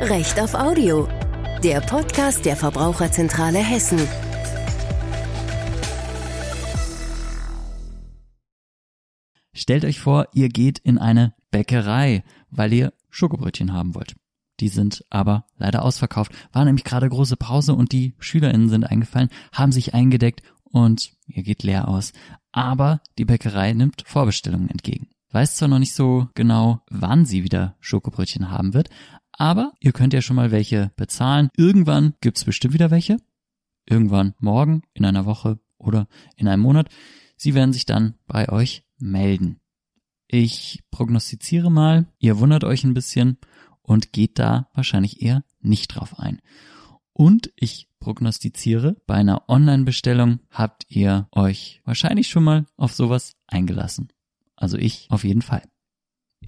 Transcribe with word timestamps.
Recht 0.00 0.38
auf 0.38 0.52
Audio, 0.52 1.08
der 1.64 1.80
Podcast 1.80 2.44
der 2.44 2.54
Verbraucherzentrale 2.54 3.58
Hessen. 3.58 3.98
Stellt 9.54 9.86
euch 9.86 9.98
vor, 9.98 10.28
ihr 10.34 10.50
geht 10.50 10.78
in 10.80 10.98
eine 10.98 11.34
Bäckerei, 11.50 12.24
weil 12.50 12.74
ihr 12.74 12.92
Schokobrötchen 13.08 13.72
haben 13.72 13.94
wollt. 13.94 14.14
Die 14.60 14.68
sind 14.68 15.02
aber 15.08 15.46
leider 15.56 15.82
ausverkauft. 15.82 16.30
War 16.52 16.66
nämlich 16.66 16.84
gerade 16.84 17.08
große 17.08 17.38
Pause 17.38 17.72
und 17.72 17.92
die 17.92 18.14
SchülerInnen 18.18 18.68
sind 18.68 18.84
eingefallen, 18.84 19.30
haben 19.52 19.72
sich 19.72 19.94
eingedeckt 19.94 20.42
und 20.62 21.12
ihr 21.26 21.42
geht 21.42 21.62
leer 21.62 21.88
aus. 21.88 22.12
Aber 22.52 23.00
die 23.16 23.24
Bäckerei 23.24 23.72
nimmt 23.72 24.02
Vorbestellungen 24.06 24.68
entgegen. 24.68 25.08
Weiß 25.32 25.56
zwar 25.56 25.68
noch 25.68 25.78
nicht 25.78 25.94
so 25.94 26.28
genau, 26.34 26.82
wann 26.88 27.26
sie 27.26 27.44
wieder 27.44 27.76
Schokobrötchen 27.80 28.50
haben 28.50 28.74
wird, 28.74 28.90
aber 29.36 29.72
ihr 29.80 29.92
könnt 29.92 30.12
ja 30.12 30.22
schon 30.22 30.36
mal 30.36 30.50
welche 30.50 30.92
bezahlen. 30.96 31.50
Irgendwann 31.56 32.14
gibt's 32.20 32.44
bestimmt 32.44 32.74
wieder 32.74 32.90
welche. 32.90 33.18
Irgendwann 33.88 34.34
morgen, 34.40 34.82
in 34.94 35.04
einer 35.04 35.26
Woche 35.26 35.58
oder 35.78 36.08
in 36.36 36.48
einem 36.48 36.62
Monat. 36.62 36.88
Sie 37.36 37.54
werden 37.54 37.72
sich 37.72 37.86
dann 37.86 38.14
bei 38.26 38.48
euch 38.48 38.84
melden. 38.98 39.60
Ich 40.26 40.82
prognostiziere 40.90 41.70
mal, 41.70 42.06
ihr 42.18 42.38
wundert 42.38 42.64
euch 42.64 42.82
ein 42.84 42.94
bisschen 42.94 43.38
und 43.82 44.12
geht 44.12 44.38
da 44.38 44.68
wahrscheinlich 44.74 45.22
eher 45.22 45.44
nicht 45.60 45.88
drauf 45.88 46.18
ein. 46.18 46.40
Und 47.12 47.52
ich 47.56 47.88
prognostiziere, 48.00 48.96
bei 49.06 49.14
einer 49.14 49.48
Online-Bestellung 49.48 50.40
habt 50.50 50.84
ihr 50.88 51.28
euch 51.32 51.80
wahrscheinlich 51.84 52.28
schon 52.28 52.44
mal 52.44 52.66
auf 52.76 52.92
sowas 52.92 53.36
eingelassen. 53.46 54.08
Also 54.56 54.76
ich 54.76 55.06
auf 55.10 55.24
jeden 55.24 55.42
Fall. 55.42 55.62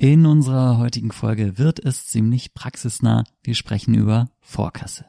In 0.00 0.26
unserer 0.26 0.78
heutigen 0.78 1.10
Folge 1.10 1.58
wird 1.58 1.84
es 1.84 2.06
ziemlich 2.06 2.54
praxisnah. 2.54 3.24
Wir 3.42 3.56
sprechen 3.56 3.94
über 3.94 4.30
Vorkasse. 4.38 5.06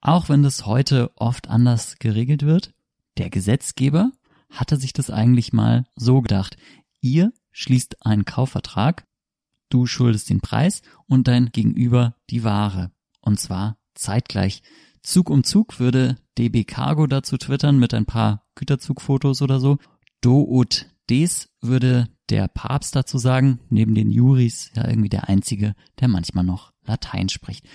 Auch 0.00 0.30
wenn 0.30 0.42
das 0.42 0.64
heute 0.64 1.10
oft 1.16 1.50
anders 1.50 1.96
geregelt 1.98 2.46
wird, 2.46 2.72
der 3.18 3.28
Gesetzgeber 3.28 4.10
hatte 4.48 4.78
sich 4.78 4.94
das 4.94 5.10
eigentlich 5.10 5.52
mal 5.52 5.84
so 5.96 6.22
gedacht. 6.22 6.56
Ihr 7.02 7.34
schließt 7.52 8.06
einen 8.06 8.24
Kaufvertrag, 8.24 9.06
du 9.68 9.84
schuldest 9.84 10.30
den 10.30 10.40
Preis 10.40 10.80
und 11.06 11.28
dein 11.28 11.52
Gegenüber 11.52 12.16
die 12.30 12.42
Ware. 12.42 12.92
Und 13.20 13.38
zwar 13.38 13.76
zeitgleich. 13.94 14.62
Zug 15.02 15.28
um 15.28 15.44
Zug 15.44 15.78
würde 15.78 16.16
DB 16.38 16.64
Cargo 16.64 17.06
dazu 17.06 17.36
twittern 17.36 17.78
mit 17.78 17.92
ein 17.92 18.06
paar 18.06 18.46
Güterzugfotos 18.54 19.42
oder 19.42 19.60
so. 19.60 19.76
Do 20.22 20.42
ut 20.48 20.86
des 21.10 21.50
würde 21.60 22.08
der 22.30 22.48
Papst 22.48 22.96
dazu 22.96 23.18
sagen, 23.18 23.60
neben 23.68 23.94
den 23.94 24.10
Juris 24.10 24.70
ja 24.74 24.86
irgendwie 24.86 25.08
der 25.08 25.28
einzige, 25.28 25.74
der 26.00 26.08
manchmal 26.08 26.44
noch 26.44 26.72
Latein 26.84 27.28
spricht. 27.28 27.66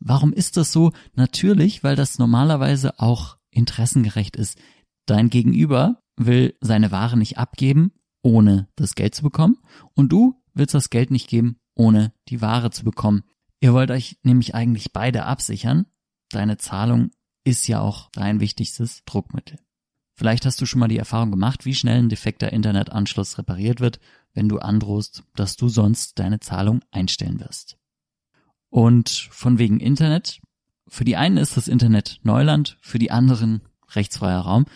Warum 0.00 0.32
ist 0.32 0.56
das 0.56 0.72
so? 0.72 0.92
Natürlich, 1.14 1.84
weil 1.84 1.96
das 1.96 2.18
normalerweise 2.18 2.98
auch 2.98 3.36
interessengerecht 3.50 4.36
ist. 4.36 4.58
Dein 5.06 5.30
Gegenüber 5.30 6.02
will 6.16 6.54
seine 6.60 6.90
Ware 6.90 7.16
nicht 7.16 7.38
abgeben, 7.38 7.92
ohne 8.22 8.68
das 8.76 8.94
Geld 8.94 9.14
zu 9.14 9.22
bekommen, 9.22 9.56
und 9.94 10.10
du 10.10 10.34
willst 10.54 10.74
das 10.74 10.90
Geld 10.90 11.10
nicht 11.10 11.28
geben, 11.28 11.58
ohne 11.74 12.12
die 12.28 12.40
Ware 12.40 12.70
zu 12.70 12.84
bekommen. 12.84 13.22
Ihr 13.60 13.72
wollt 13.72 13.90
euch 13.90 14.18
nämlich 14.22 14.54
eigentlich 14.54 14.92
beide 14.92 15.24
absichern. 15.24 15.86
Deine 16.30 16.56
Zahlung 16.56 17.10
ist 17.44 17.66
ja 17.68 17.80
auch 17.80 18.10
dein 18.12 18.40
wichtigstes 18.40 19.04
Druckmittel. 19.04 19.58
Vielleicht 20.20 20.44
hast 20.44 20.60
du 20.60 20.66
schon 20.66 20.80
mal 20.80 20.88
die 20.88 20.98
Erfahrung 20.98 21.30
gemacht, 21.30 21.64
wie 21.64 21.74
schnell 21.74 21.96
ein 21.96 22.10
defekter 22.10 22.52
Internetanschluss 22.52 23.38
repariert 23.38 23.80
wird, 23.80 24.00
wenn 24.34 24.50
du 24.50 24.58
androhst, 24.58 25.22
dass 25.34 25.56
du 25.56 25.70
sonst 25.70 26.18
deine 26.18 26.40
Zahlung 26.40 26.82
einstellen 26.90 27.40
wirst. 27.40 27.78
Und 28.68 29.08
von 29.08 29.58
wegen 29.58 29.80
Internet. 29.80 30.42
Für 30.86 31.04
die 31.04 31.16
einen 31.16 31.38
ist 31.38 31.56
das 31.56 31.68
Internet 31.68 32.20
Neuland, 32.22 32.76
für 32.82 32.98
die 32.98 33.10
anderen 33.10 33.62
rechtsfreier 33.94 34.40
Raum. 34.40 34.66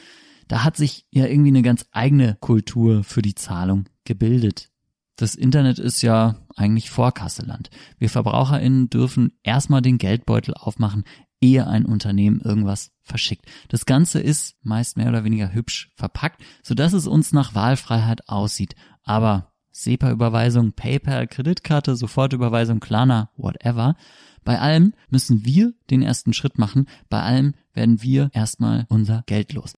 Da 0.48 0.64
hat 0.64 0.78
sich 0.78 1.04
ja 1.10 1.26
irgendwie 1.26 1.50
eine 1.50 1.60
ganz 1.60 1.84
eigene 1.90 2.38
Kultur 2.40 3.04
für 3.04 3.20
die 3.20 3.34
Zahlung 3.34 3.84
gebildet. 4.04 4.70
Das 5.16 5.34
Internet 5.34 5.78
ist 5.78 6.00
ja 6.00 6.36
eigentlich 6.56 6.88
Vorkasseland. 6.88 7.68
Wir 7.98 8.08
VerbraucherInnen 8.08 8.88
dürfen 8.88 9.32
erstmal 9.42 9.82
den 9.82 9.98
Geldbeutel 9.98 10.54
aufmachen, 10.54 11.04
ehe 11.44 11.66
ein 11.66 11.84
Unternehmen 11.84 12.40
irgendwas 12.40 12.90
verschickt. 13.02 13.46
Das 13.68 13.84
Ganze 13.84 14.18
ist 14.20 14.56
meist 14.62 14.96
mehr 14.96 15.08
oder 15.08 15.24
weniger 15.24 15.52
hübsch 15.52 15.90
verpackt, 15.94 16.42
sodass 16.62 16.94
es 16.94 17.06
uns 17.06 17.32
nach 17.32 17.54
Wahlfreiheit 17.54 18.28
aussieht. 18.28 18.74
Aber 19.02 19.52
SEPA-Überweisung, 19.70 20.72
PayPal, 20.72 21.26
Kreditkarte, 21.26 21.96
Sofortüberweisung, 21.96 22.80
Klarna, 22.80 23.30
whatever. 23.36 23.96
Bei 24.42 24.58
allem 24.58 24.94
müssen 25.10 25.44
wir 25.44 25.74
den 25.90 26.00
ersten 26.00 26.32
Schritt 26.32 26.58
machen. 26.58 26.86
Bei 27.10 27.20
allem 27.20 27.54
werden 27.74 28.02
wir 28.02 28.30
erstmal 28.32 28.86
unser 28.88 29.22
Geld 29.26 29.52
los. 29.52 29.74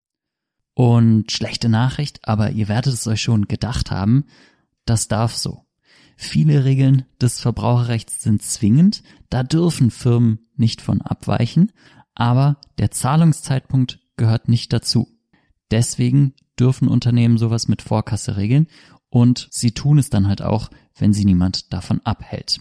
Und 0.73 1.31
schlechte 1.31 1.67
Nachricht, 1.67 2.19
aber 2.23 2.51
ihr 2.51 2.67
werdet 2.69 2.93
es 2.93 3.07
euch 3.07 3.21
schon 3.21 3.47
gedacht 3.47 3.91
haben, 3.91 4.25
das 4.85 5.07
darf 5.07 5.35
so. 5.35 5.66
Viele 6.19 6.65
Regeln 6.65 7.05
des 7.21 7.39
Verbraucherrechts 7.39 8.23
sind 8.23 8.41
zwingend, 8.41 9.03
da 9.29 9.43
dürfen 9.43 9.91
Firmen 9.91 10.39
nicht 10.55 10.81
von 10.81 11.01
abweichen, 11.01 11.71
aber 12.15 12.59
der 12.79 12.89
Zahlungszeitpunkt 12.89 13.99
gehört 14.17 14.49
nicht 14.49 14.73
dazu. 14.73 15.07
Deswegen 15.69 16.33
dürfen 16.59 16.87
Unternehmen 16.87 17.37
sowas 17.37 17.67
mit 17.67 17.83
Vorkasse 17.83 18.35
regeln 18.35 18.67
und 19.09 19.47
sie 19.51 19.71
tun 19.71 19.99
es 19.99 20.09
dann 20.09 20.27
halt 20.27 20.41
auch, 20.41 20.71
wenn 20.97 21.13
sie 21.13 21.23
niemand 21.23 21.71
davon 21.71 22.01
abhält. 22.03 22.59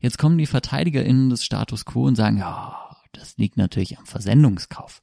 Jetzt 0.00 0.18
kommen 0.18 0.36
die 0.36 0.46
VerteidigerInnen 0.46 1.30
des 1.30 1.44
Status 1.44 1.84
quo 1.84 2.04
und 2.04 2.16
sagen, 2.16 2.38
ja, 2.38 2.96
das 3.12 3.36
liegt 3.36 3.58
natürlich 3.58 3.96
am 3.96 4.06
Versendungskauf. 4.06 5.02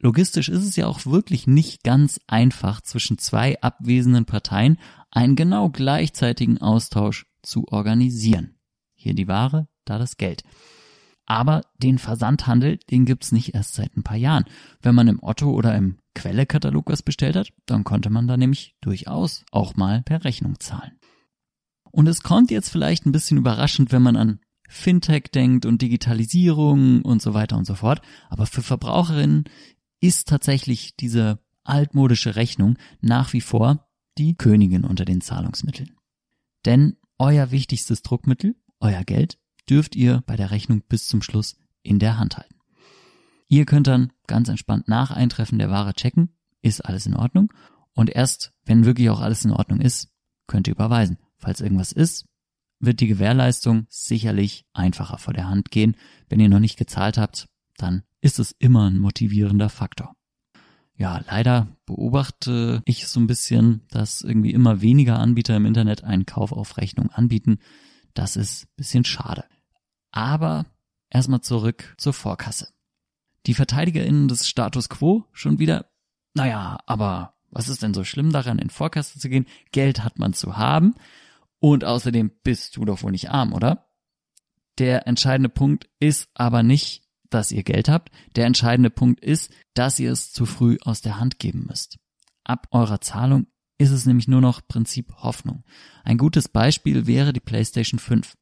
Logistisch 0.00 0.48
ist 0.48 0.64
es 0.64 0.76
ja 0.76 0.86
auch 0.86 1.06
wirklich 1.06 1.46
nicht 1.46 1.82
ganz 1.82 2.20
einfach, 2.26 2.80
zwischen 2.80 3.18
zwei 3.18 3.60
abwesenden 3.60 4.26
Parteien 4.26 4.78
einen 5.10 5.36
genau 5.36 5.70
gleichzeitigen 5.70 6.58
Austausch 6.58 7.26
zu 7.42 7.66
organisieren. 7.68 8.56
Hier 8.94 9.14
die 9.14 9.28
Ware, 9.28 9.68
da 9.84 9.98
das 9.98 10.16
Geld. 10.16 10.44
Aber 11.26 11.62
den 11.76 11.98
Versandhandel, 11.98 12.78
den 12.90 13.04
gibt's 13.04 13.32
nicht 13.32 13.54
erst 13.54 13.74
seit 13.74 13.96
ein 13.96 14.02
paar 14.02 14.16
Jahren. 14.16 14.44
Wenn 14.80 14.94
man 14.94 15.08
im 15.08 15.22
Otto 15.22 15.50
oder 15.50 15.74
im 15.74 15.98
Quelle-Katalog 16.14 16.88
was 16.88 17.02
bestellt 17.02 17.36
hat, 17.36 17.52
dann 17.66 17.84
konnte 17.84 18.08
man 18.08 18.26
da 18.26 18.36
nämlich 18.36 18.74
durchaus 18.80 19.44
auch 19.50 19.76
mal 19.76 20.02
per 20.02 20.24
Rechnung 20.24 20.58
zahlen. 20.58 20.98
Und 21.90 22.06
es 22.06 22.22
kommt 22.22 22.50
jetzt 22.50 22.70
vielleicht 22.70 23.04
ein 23.04 23.12
bisschen 23.12 23.38
überraschend, 23.38 23.92
wenn 23.92 24.02
man 24.02 24.16
an 24.16 24.40
Fintech 24.68 25.24
denkt 25.32 25.66
und 25.66 25.82
Digitalisierung 25.82 27.02
und 27.02 27.20
so 27.20 27.34
weiter 27.34 27.56
und 27.56 27.66
so 27.66 27.74
fort. 27.74 28.00
Aber 28.28 28.46
für 28.46 28.62
Verbraucherinnen 28.62 29.44
ist 30.00 30.28
tatsächlich 30.28 30.96
diese 30.96 31.40
altmodische 31.64 32.36
Rechnung 32.36 32.76
nach 33.00 33.32
wie 33.32 33.40
vor 33.40 33.88
die 34.16 34.36
Königin 34.36 34.84
unter 34.84 35.04
den 35.04 35.20
Zahlungsmitteln. 35.20 35.92
Denn 36.64 36.96
euer 37.18 37.50
wichtigstes 37.50 38.02
Druckmittel, 38.02 38.56
euer 38.80 39.04
Geld, 39.04 39.38
dürft 39.68 39.96
ihr 39.96 40.22
bei 40.26 40.36
der 40.36 40.50
Rechnung 40.50 40.82
bis 40.88 41.06
zum 41.06 41.22
Schluss 41.22 41.56
in 41.82 41.98
der 41.98 42.18
Hand 42.18 42.36
halten. 42.36 42.54
Ihr 43.48 43.64
könnt 43.64 43.86
dann 43.86 44.12
ganz 44.26 44.48
entspannt 44.48 44.88
nach 44.88 45.10
Eintreffen 45.10 45.58
der 45.58 45.70
Ware 45.70 45.94
checken, 45.94 46.30
ist 46.62 46.84
alles 46.84 47.06
in 47.06 47.16
Ordnung. 47.16 47.52
Und 47.94 48.10
erst, 48.10 48.52
wenn 48.64 48.84
wirklich 48.84 49.10
auch 49.10 49.20
alles 49.20 49.44
in 49.44 49.52
Ordnung 49.52 49.80
ist, 49.80 50.10
könnt 50.46 50.68
ihr 50.68 50.74
überweisen. 50.74 51.18
Falls 51.36 51.60
irgendwas 51.60 51.92
ist, 51.92 52.26
wird 52.80 53.00
die 53.00 53.06
Gewährleistung 53.06 53.86
sicherlich 53.88 54.64
einfacher 54.72 55.18
vor 55.18 55.34
der 55.34 55.48
Hand 55.48 55.70
gehen. 55.70 55.96
Wenn 56.28 56.40
ihr 56.40 56.48
noch 56.48 56.60
nicht 56.60 56.76
gezahlt 56.76 57.18
habt, 57.18 57.48
dann 57.82 58.02
ist 58.20 58.38
es 58.38 58.52
immer 58.58 58.90
ein 58.90 58.98
motivierender 58.98 59.68
Faktor. 59.68 60.14
Ja, 60.96 61.22
leider 61.26 61.68
beobachte 61.86 62.82
ich 62.84 63.06
so 63.06 63.20
ein 63.20 63.28
bisschen, 63.28 63.86
dass 63.88 64.20
irgendwie 64.20 64.52
immer 64.52 64.80
weniger 64.80 65.20
Anbieter 65.20 65.56
im 65.56 65.66
Internet 65.66 66.02
einen 66.02 66.26
Kauf 66.26 66.50
auf 66.50 66.76
Rechnung 66.76 67.10
anbieten. 67.10 67.58
Das 68.14 68.34
ist 68.34 68.64
ein 68.64 68.76
bisschen 68.76 69.04
schade. 69.04 69.44
Aber 70.10 70.66
erstmal 71.08 71.40
zurück 71.40 71.94
zur 71.98 72.12
Vorkasse. 72.12 72.68
Die 73.46 73.54
VerteidigerInnen 73.54 74.26
des 74.26 74.48
Status 74.48 74.88
Quo 74.88 75.24
schon 75.32 75.60
wieder, 75.60 75.88
naja, 76.34 76.78
aber 76.86 77.34
was 77.50 77.68
ist 77.68 77.82
denn 77.82 77.94
so 77.94 78.04
schlimm 78.04 78.32
daran, 78.32 78.58
in 78.58 78.68
Vorkasse 78.68 79.18
zu 79.18 79.28
gehen? 79.28 79.46
Geld 79.72 80.02
hat 80.02 80.18
man 80.18 80.32
zu 80.32 80.56
haben. 80.56 80.94
Und 81.60 81.84
außerdem 81.84 82.30
bist 82.42 82.76
du 82.76 82.84
doch 82.84 83.02
wohl 83.02 83.12
nicht 83.12 83.30
arm, 83.30 83.52
oder? 83.52 83.88
Der 84.78 85.06
entscheidende 85.06 85.48
Punkt 85.48 85.88
ist 85.98 86.28
aber 86.34 86.62
nicht, 86.62 87.07
dass 87.30 87.52
ihr 87.52 87.62
Geld 87.62 87.88
habt. 87.88 88.10
Der 88.36 88.46
entscheidende 88.46 88.90
Punkt 88.90 89.20
ist, 89.20 89.52
dass 89.74 89.98
ihr 89.98 90.12
es 90.12 90.32
zu 90.32 90.46
früh 90.46 90.78
aus 90.82 91.00
der 91.00 91.20
Hand 91.20 91.38
geben 91.38 91.66
müsst. 91.68 91.98
Ab 92.44 92.68
eurer 92.70 93.00
Zahlung 93.00 93.46
ist 93.78 93.90
es 93.90 94.06
nämlich 94.06 94.28
nur 94.28 94.40
noch 94.40 94.66
Prinzip 94.66 95.14
Hoffnung. 95.16 95.64
Ein 96.04 96.18
gutes 96.18 96.48
Beispiel 96.48 97.06
wäre 97.06 97.32
die 97.32 97.40
PlayStation 97.40 98.00
5. 98.00 98.36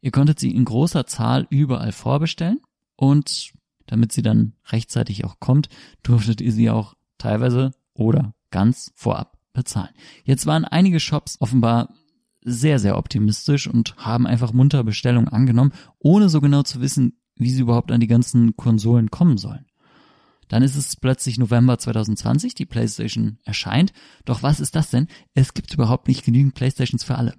Ihr 0.00 0.10
konntet 0.10 0.38
sie 0.38 0.50
in 0.50 0.64
großer 0.64 1.06
Zahl 1.06 1.46
überall 1.48 1.92
vorbestellen 1.92 2.60
und 2.96 3.52
damit 3.86 4.12
sie 4.12 4.22
dann 4.22 4.54
rechtzeitig 4.66 5.24
auch 5.24 5.40
kommt, 5.40 5.68
durftet 6.02 6.40
ihr 6.40 6.52
sie 6.52 6.70
auch 6.70 6.94
teilweise 7.18 7.72
oder 7.94 8.34
ganz 8.50 8.92
vorab 8.94 9.38
bezahlen. 9.52 9.90
Jetzt 10.24 10.46
waren 10.46 10.64
einige 10.64 11.00
Shops 11.00 11.36
offenbar 11.40 11.94
sehr, 12.44 12.78
sehr 12.78 12.98
optimistisch 12.98 13.68
und 13.68 13.96
haben 13.96 14.26
einfach 14.26 14.52
munter 14.52 14.82
Bestellungen 14.82 15.28
angenommen, 15.28 15.72
ohne 15.98 16.28
so 16.28 16.40
genau 16.40 16.62
zu 16.62 16.80
wissen, 16.80 17.18
wie 17.36 17.50
sie 17.50 17.62
überhaupt 17.62 17.90
an 17.92 18.00
die 18.00 18.06
ganzen 18.06 18.56
Konsolen 18.56 19.10
kommen 19.10 19.38
sollen. 19.38 19.66
Dann 20.48 20.62
ist 20.62 20.76
es 20.76 20.96
plötzlich 20.96 21.38
November 21.38 21.78
2020, 21.78 22.54
die 22.54 22.66
PlayStation 22.66 23.38
erscheint. 23.44 23.92
Doch 24.26 24.42
was 24.42 24.60
ist 24.60 24.76
das 24.76 24.90
denn? 24.90 25.08
Es 25.32 25.54
gibt 25.54 25.72
überhaupt 25.72 26.08
nicht 26.08 26.24
genügend 26.24 26.54
PlayStations 26.54 27.04
für 27.04 27.16
alle. 27.16 27.34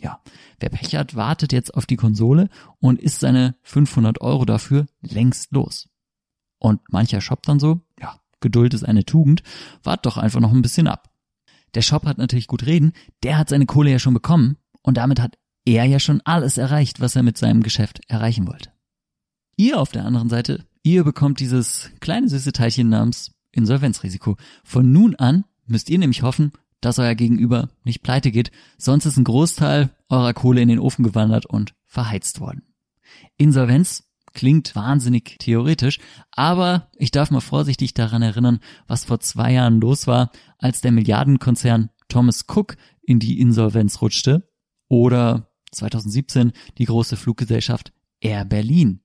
Ja, 0.00 0.20
wer 0.58 0.70
Pech 0.70 0.96
hat, 0.96 1.14
wartet 1.14 1.52
jetzt 1.52 1.74
auf 1.74 1.86
die 1.86 1.96
Konsole 1.96 2.48
und 2.80 3.00
ist 3.00 3.20
seine 3.20 3.54
500 3.62 4.20
Euro 4.20 4.44
dafür 4.46 4.86
längst 5.00 5.52
los. 5.52 5.88
Und 6.58 6.80
mancher 6.90 7.20
Shop 7.20 7.42
dann 7.44 7.60
so, 7.60 7.82
ja, 8.00 8.18
Geduld 8.40 8.74
ist 8.74 8.84
eine 8.84 9.04
Tugend, 9.04 9.42
wart 9.82 10.06
doch 10.06 10.16
einfach 10.16 10.40
noch 10.40 10.52
ein 10.52 10.62
bisschen 10.62 10.88
ab. 10.88 11.10
Der 11.74 11.82
Shop 11.82 12.04
hat 12.04 12.18
natürlich 12.18 12.48
gut 12.48 12.66
reden, 12.66 12.94
der 13.22 13.38
hat 13.38 13.50
seine 13.50 13.66
Kohle 13.66 13.90
ja 13.90 13.98
schon 13.98 14.14
bekommen 14.14 14.56
und 14.82 14.96
damit 14.96 15.20
hat 15.20 15.38
er 15.64 15.84
ja 15.84 16.00
schon 16.00 16.20
alles 16.24 16.58
erreicht, 16.58 17.00
was 17.00 17.14
er 17.14 17.22
mit 17.22 17.38
seinem 17.38 17.62
Geschäft 17.62 18.00
erreichen 18.08 18.48
wollte. 18.48 18.72
Ihr 19.56 19.78
auf 19.78 19.92
der 19.92 20.04
anderen 20.04 20.28
Seite, 20.28 20.66
ihr 20.82 21.04
bekommt 21.04 21.40
dieses 21.40 21.90
kleine 22.00 22.28
süße 22.28 22.52
Teilchen 22.52 22.88
namens 22.88 23.32
Insolvenzrisiko. 23.52 24.36
Von 24.64 24.92
nun 24.92 25.14
an 25.16 25.44
müsst 25.66 25.90
ihr 25.90 25.98
nämlich 25.98 26.22
hoffen, 26.22 26.52
dass 26.80 26.98
euer 26.98 27.14
Gegenüber 27.14 27.68
nicht 27.84 28.02
pleite 28.02 28.30
geht, 28.30 28.50
sonst 28.78 29.06
ist 29.06 29.16
ein 29.16 29.24
Großteil 29.24 29.90
eurer 30.08 30.32
Kohle 30.32 30.62
in 30.62 30.68
den 30.68 30.78
Ofen 30.78 31.04
gewandert 31.04 31.46
und 31.46 31.74
verheizt 31.86 32.40
worden. 32.40 32.62
Insolvenz 33.36 34.04
klingt 34.32 34.74
wahnsinnig 34.76 35.36
theoretisch, 35.38 35.98
aber 36.30 36.88
ich 36.96 37.10
darf 37.10 37.30
mal 37.30 37.40
vorsichtig 37.40 37.94
daran 37.94 38.22
erinnern, 38.22 38.60
was 38.86 39.04
vor 39.04 39.20
zwei 39.20 39.52
Jahren 39.52 39.80
los 39.80 40.06
war, 40.06 40.30
als 40.58 40.80
der 40.80 40.92
Milliardenkonzern 40.92 41.90
Thomas 42.08 42.44
Cook 42.48 42.76
in 43.02 43.18
die 43.18 43.40
Insolvenz 43.40 44.00
rutschte 44.00 44.48
oder 44.88 45.50
2017 45.72 46.52
die 46.78 46.84
große 46.84 47.16
Fluggesellschaft 47.16 47.92
Air 48.20 48.44
Berlin. 48.44 48.99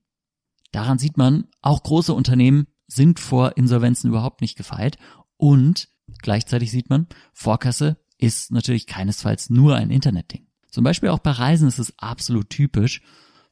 Daran 0.76 0.98
sieht 0.98 1.16
man, 1.16 1.48
auch 1.62 1.82
große 1.82 2.12
Unternehmen 2.12 2.66
sind 2.86 3.18
vor 3.18 3.56
Insolvenzen 3.56 4.08
überhaupt 4.08 4.42
nicht 4.42 4.56
gefeit 4.56 4.98
und 5.36 5.88
Gleichzeitig 6.22 6.70
sieht 6.70 6.90
man, 6.90 7.06
Vorkasse 7.32 7.96
ist 8.18 8.52
natürlich 8.52 8.86
keinesfalls 8.86 9.50
nur 9.50 9.76
ein 9.76 9.90
Internetding. 9.90 10.46
Zum 10.70 10.84
Beispiel 10.84 11.08
auch 11.08 11.18
bei 11.18 11.32
Reisen 11.32 11.68
ist 11.68 11.78
es 11.78 11.98
absolut 11.98 12.50
typisch. 12.50 13.02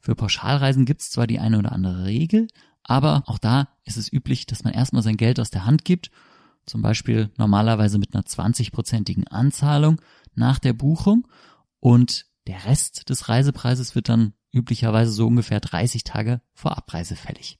Für 0.01 0.15
Pauschalreisen 0.15 0.85
gibt 0.85 1.01
es 1.01 1.11
zwar 1.11 1.27
die 1.27 1.39
eine 1.39 1.59
oder 1.59 1.73
andere 1.73 2.05
Regel, 2.05 2.49
aber 2.83 3.25
auch 3.27 3.39
da 3.39 3.69
ist 3.85 3.97
es 3.97 4.13
üblich, 4.13 4.47
dass 4.47 4.65
man 4.65 4.73
erstmal 4.73 5.03
sein 5.03 5.17
Geld 5.17 5.41
aus 5.41 5.51
der 5.51 5.65
Hand 5.65 5.85
gibt, 5.85 6.11
zum 6.67 6.83
Beispiel 6.83 7.31
normalerweise 7.37 7.99
mit 7.99 8.15
einer 8.15 8.25
20-prozentigen 8.25 9.27
Anzahlung 9.29 10.01
nach 10.35 10.59
der 10.59 10.73
Buchung 10.73 11.27
und 11.81 12.27
der 12.47 12.65
Rest 12.67 13.09
des 13.09 13.29
Reisepreises 13.29 13.95
wird 13.95 14.09
dann 14.09 14.35
üblicherweise 14.55 15.13
so 15.13 15.27
ungefähr 15.27 15.61
30 15.61 16.05
Tage 16.05 16.41
vor 16.53 16.79
Abreise 16.79 17.17
fällig. 17.17 17.59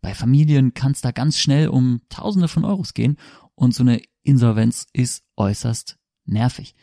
Bei 0.00 0.14
Familien 0.14 0.72
kann 0.72 0.92
es 0.92 1.00
da 1.00 1.10
ganz 1.10 1.38
schnell 1.38 1.68
um 1.68 2.00
Tausende 2.08 2.48
von 2.48 2.64
Euros 2.64 2.94
gehen 2.94 3.18
und 3.54 3.74
so 3.74 3.82
eine 3.82 4.00
Insolvenz 4.22 4.86
ist 4.92 5.24
äußerst 5.36 5.98
nervig. 6.24 6.74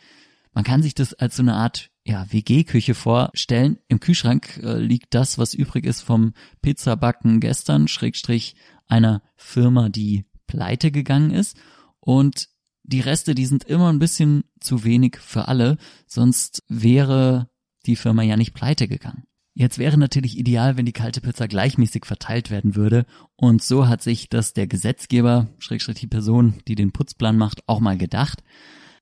Man 0.52 0.64
kann 0.64 0.82
sich 0.82 0.94
das 0.94 1.14
als 1.14 1.36
so 1.36 1.42
eine 1.42 1.54
Art 1.54 1.90
ja, 2.04 2.26
WG-Küche 2.30 2.94
vorstellen. 2.94 3.78
Im 3.88 4.00
Kühlschrank 4.00 4.58
äh, 4.62 4.78
liegt 4.78 5.14
das, 5.14 5.38
was 5.38 5.54
übrig 5.54 5.84
ist 5.84 6.00
vom 6.00 6.32
Pizzabacken 6.62 7.40
gestern, 7.40 7.86
Schrägstrich 7.86 8.56
einer 8.86 9.22
Firma, 9.36 9.88
die 9.88 10.24
pleite 10.46 10.90
gegangen 10.90 11.30
ist. 11.30 11.56
Und 12.00 12.48
die 12.82 13.00
Reste, 13.00 13.34
die 13.34 13.46
sind 13.46 13.64
immer 13.64 13.92
ein 13.92 13.98
bisschen 13.98 14.44
zu 14.60 14.84
wenig 14.84 15.18
für 15.18 15.48
alle, 15.48 15.76
sonst 16.06 16.64
wäre 16.68 17.50
die 17.86 17.96
Firma 17.96 18.22
ja 18.22 18.36
nicht 18.36 18.54
pleite 18.54 18.88
gegangen. 18.88 19.27
Jetzt 19.58 19.78
wäre 19.78 19.98
natürlich 19.98 20.38
ideal, 20.38 20.76
wenn 20.76 20.86
die 20.86 20.92
kalte 20.92 21.20
Pizza 21.20 21.48
gleichmäßig 21.48 22.04
verteilt 22.04 22.48
werden 22.48 22.76
würde. 22.76 23.06
Und 23.34 23.60
so 23.60 23.88
hat 23.88 24.02
sich 24.02 24.28
das 24.28 24.52
der 24.52 24.68
Gesetzgeber, 24.68 25.48
Schrägstrich 25.58 25.98
die 25.98 26.06
Person, 26.06 26.62
die 26.68 26.76
den 26.76 26.92
Putzplan 26.92 27.36
macht, 27.36 27.68
auch 27.68 27.80
mal 27.80 27.98
gedacht. 27.98 28.44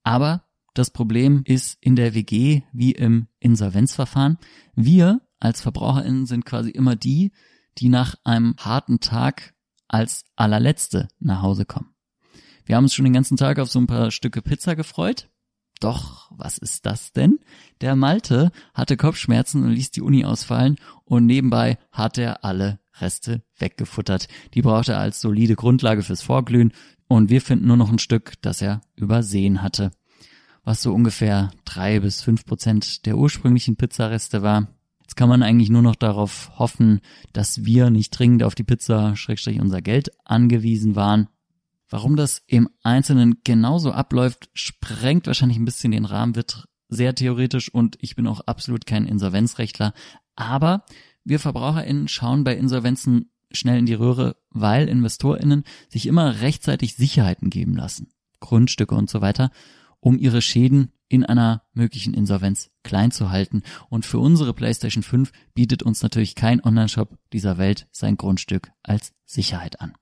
Aber 0.01 0.45
das 0.73 0.89
Problem 0.89 1.43
ist 1.45 1.77
in 1.79 1.95
der 1.95 2.15
WG 2.15 2.63
wie 2.73 2.93
im 2.93 3.27
Insolvenzverfahren. 3.39 4.39
Wir 4.75 5.21
als 5.39 5.61
VerbraucherInnen 5.61 6.25
sind 6.25 6.43
quasi 6.43 6.71
immer 6.71 6.95
die, 6.95 7.33
die 7.77 7.89
nach 7.89 8.15
einem 8.23 8.55
harten 8.57 8.99
Tag 8.99 9.53
als 9.87 10.25
allerletzte 10.35 11.07
nach 11.19 11.43
Hause 11.43 11.65
kommen. 11.65 11.93
Wir 12.65 12.77
haben 12.77 12.85
uns 12.85 12.95
schon 12.95 13.05
den 13.05 13.13
ganzen 13.13 13.37
Tag 13.37 13.59
auf 13.59 13.69
so 13.69 13.77
ein 13.77 13.85
paar 13.85 14.09
Stücke 14.09 14.41
Pizza 14.41 14.75
gefreut, 14.75 15.29
doch, 15.79 16.31
was 16.35 16.57
ist 16.57 16.85
das 16.85 17.13
denn? 17.13 17.39
Der 17.81 17.95
Malte 17.95 18.51
hatte 18.73 18.97
Kopfschmerzen 18.97 19.63
und 19.63 19.71
ließ 19.71 19.91
die 19.91 20.01
Uni 20.01 20.25
ausfallen 20.25 20.77
und 21.05 21.25
nebenbei 21.25 21.77
hat 21.91 22.17
er 22.17 22.43
alle 22.43 22.79
Reste 22.99 23.43
weggefuttert. 23.57 24.27
Die 24.53 24.61
brauchte 24.61 24.93
er 24.93 24.99
als 24.99 25.21
solide 25.21 25.55
Grundlage 25.55 26.03
fürs 26.03 26.21
Vorglühen 26.21 26.73
und 27.07 27.29
wir 27.29 27.41
finden 27.41 27.67
nur 27.67 27.77
noch 27.77 27.91
ein 27.91 27.99
Stück, 27.99 28.33
das 28.41 28.61
er 28.61 28.81
übersehen 28.95 29.61
hatte. 29.61 29.91
Was 30.63 30.81
so 30.81 30.93
ungefähr 30.93 31.51
drei 31.63 31.99
bis 31.99 32.21
fünf 32.21 32.45
Prozent 32.45 33.05
der 33.05 33.17
ursprünglichen 33.17 33.77
Pizzareste 33.77 34.41
war. 34.41 34.67
Jetzt 35.01 35.15
kann 35.15 35.29
man 35.29 35.41
eigentlich 35.41 35.69
nur 35.69 35.81
noch 35.81 35.95
darauf 35.95 36.51
hoffen, 36.59 36.99
dass 37.31 37.63
wir 37.63 37.89
nicht 37.89 38.11
dringend 38.11 38.43
auf 38.43 38.55
die 38.55 38.63
Pizza, 38.65 39.15
Schrägstrich 39.15 39.61
unser 39.61 39.81
Geld 39.81 40.11
angewiesen 40.25 40.95
waren 40.95 41.29
Warum 41.89 42.15
das 42.15 42.43
im 42.47 42.69
Einzelnen 42.83 43.41
genauso 43.43 43.91
abläuft, 43.91 44.49
sprengt 44.53 45.27
wahrscheinlich 45.27 45.57
ein 45.57 45.65
bisschen 45.65 45.91
den 45.91 46.05
Rahmen, 46.05 46.35
wird 46.35 46.67
sehr 46.89 47.15
theoretisch 47.15 47.73
und 47.73 47.97
ich 48.01 48.15
bin 48.15 48.27
auch 48.27 48.41
absolut 48.41 48.85
kein 48.85 49.05
Insolvenzrechtler. 49.05 49.93
Aber 50.35 50.85
wir 51.23 51.39
VerbraucherInnen 51.39 52.07
schauen 52.07 52.43
bei 52.43 52.55
Insolvenzen 52.55 53.31
schnell 53.51 53.79
in 53.79 53.85
die 53.85 53.93
Röhre, 53.93 54.35
weil 54.49 54.89
InvestorInnen 54.89 55.63
sich 55.89 56.05
immer 56.05 56.41
rechtzeitig 56.41 56.95
Sicherheiten 56.95 57.49
geben 57.49 57.75
lassen. 57.75 58.09
Grundstücke 58.39 58.95
und 58.95 59.09
so 59.09 59.21
weiter, 59.21 59.51
um 59.99 60.17
ihre 60.17 60.41
Schäden 60.41 60.91
in 61.09 61.25
einer 61.25 61.63
möglichen 61.73 62.13
Insolvenz 62.13 62.69
klein 62.83 63.11
zu 63.11 63.29
halten. 63.31 63.63
Und 63.89 64.05
für 64.05 64.19
unsere 64.19 64.53
PlayStation 64.53 65.03
5 65.03 65.31
bietet 65.53 65.83
uns 65.83 66.03
natürlich 66.03 66.35
kein 66.35 66.63
Onlineshop 66.63 67.17
dieser 67.31 67.57
Welt 67.57 67.87
sein 67.91 68.17
Grundstück 68.17 68.71
als 68.83 69.13
Sicherheit 69.25 69.79
an. 69.79 69.93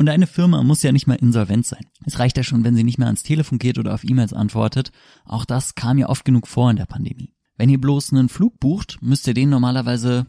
Und 0.00 0.08
eine 0.08 0.26
Firma 0.26 0.62
muss 0.62 0.82
ja 0.82 0.92
nicht 0.92 1.06
mal 1.06 1.16
insolvent 1.16 1.66
sein. 1.66 1.84
Es 2.06 2.18
reicht 2.18 2.38
ja 2.38 2.42
schon, 2.42 2.64
wenn 2.64 2.74
sie 2.74 2.84
nicht 2.84 2.96
mehr 2.96 3.08
ans 3.08 3.22
Telefon 3.22 3.58
geht 3.58 3.76
oder 3.76 3.92
auf 3.92 4.02
E-Mails 4.02 4.32
antwortet. 4.32 4.92
Auch 5.26 5.44
das 5.44 5.74
kam 5.74 5.98
ja 5.98 6.08
oft 6.08 6.24
genug 6.24 6.48
vor 6.48 6.70
in 6.70 6.78
der 6.78 6.86
Pandemie. 6.86 7.34
Wenn 7.58 7.68
ihr 7.68 7.78
bloß 7.78 8.14
einen 8.14 8.30
Flug 8.30 8.58
bucht, 8.60 8.96
müsst 9.02 9.26
ihr 9.26 9.34
den 9.34 9.50
normalerweise, 9.50 10.26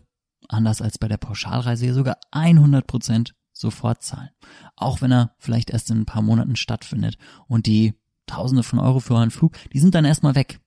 anders 0.50 0.81
als 0.81 0.98
bei 0.98 1.07
der 1.07 1.15
Pauschalreise, 1.15 1.93
sogar 1.93 2.17
100 2.31 2.86
Prozent 2.86 3.34
sofort 3.53 4.03
zahlen. 4.03 4.31
Auch 4.75 5.01
wenn 5.01 5.13
er 5.13 5.36
vielleicht 5.39 5.69
erst 5.69 5.89
in 5.89 6.00
ein 6.01 6.05
paar 6.05 6.22
Monaten 6.22 6.57
stattfindet. 6.57 7.17
Und 7.48 7.65
die 7.65 7.93
Tausende 8.25 8.63
von 8.63 8.77
Euro 8.77 9.00
für 9.00 9.15
euren 9.15 9.31
Flug, 9.31 9.53
die 9.72 9.79
sind 9.79 9.96
dann 9.96 10.03
erstmal 10.03 10.36
weg. 10.36 10.60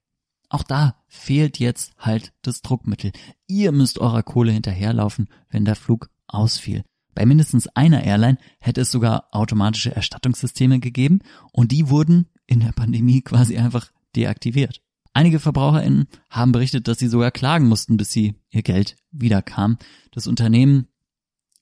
Auch 0.49 0.63
da 0.63 1.05
fehlt 1.09 1.59
jetzt 1.59 1.93
halt 1.99 2.33
das 2.41 2.63
Druckmittel. 2.63 3.13
Ihr 3.49 3.71
müsst 3.71 3.99
eurer 3.99 4.23
Kohle 4.23 4.53
hinterherlaufen, 4.53 5.29
wenn 5.51 5.67
der 5.67 5.77
Flug 5.77 6.09
ausfiel. 6.27 6.85
Bei 7.15 7.27
mindestens 7.27 7.69
einer 7.69 8.05
Airline 8.05 8.39
hätte 8.59 8.81
es 8.81 8.91
sogar 8.91 9.29
automatische 9.33 9.95
Erstattungssysteme 9.95 10.81
gegeben 10.81 11.21
und 11.53 11.73
die 11.73 11.89
wurden 11.89 12.27
in 12.47 12.61
der 12.61 12.73
Pandemie 12.73 13.23
quasi 13.23 13.57
einfach 13.57 13.91
deaktiviert. 14.17 14.81
Einige 15.13 15.39
VerbraucherInnen 15.39 16.09
haben 16.29 16.53
berichtet, 16.53 16.89
dass 16.89 16.99
sie 16.99 17.07
sogar 17.07 17.31
klagen 17.31 17.69
mussten, 17.69 17.97
bis 17.97 18.11
sie 18.11 18.35
ihr 18.51 18.63
Geld 18.63 18.97
wiederkam. 19.13 19.79
Das 20.11 20.27
Unternehmen 20.27 20.89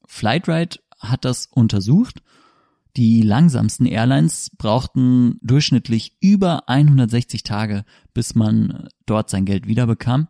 Flightride 0.07 0.79
hat 0.99 1.25
das 1.25 1.47
untersucht. 1.47 2.23
Die 2.97 3.23
langsamsten 3.23 3.87
Airlines 3.87 4.51
brauchten 4.57 5.39
durchschnittlich 5.43 6.17
über 6.21 6.69
160 6.69 7.43
Tage, 7.43 7.85
bis 8.15 8.35
man 8.35 8.89
dort 9.07 9.31
sein 9.31 9.45
Geld 9.45 9.67
wiederbekam. 9.67 10.29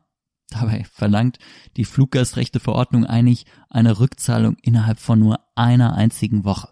Dabei 0.53 0.85
verlangt 0.85 1.39
die 1.77 1.85
Fluggastrechteverordnung 1.85 3.07
eigentlich 3.07 3.47
eine 3.71 3.99
Rückzahlung 3.99 4.57
innerhalb 4.63 4.99
von 4.99 5.19
nur 5.19 5.41
einer 5.55 5.95
einzigen 5.95 6.45
Woche. 6.45 6.69